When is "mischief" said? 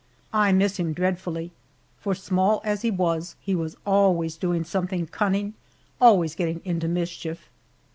6.87-7.51